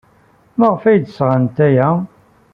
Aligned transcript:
Maɣef 0.59 0.83
ay 0.85 0.97
d-sɣant 0.99 1.57
aya? 1.67 1.89